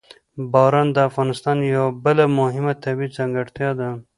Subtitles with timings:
[0.51, 3.89] باران د افغانستان یوه بله مهمه طبیعي ځانګړتیا ده.